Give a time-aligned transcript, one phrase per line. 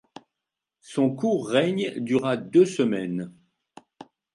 [0.81, 3.31] Son court règne dura deux semaines.